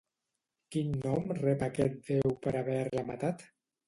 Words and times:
Quin 0.75 0.87
nom 1.03 1.27
rep 1.39 1.65
aquest 1.67 1.99
déu 2.07 2.33
per 2.47 2.55
haver-la 2.63 3.05
matat? 3.11 3.45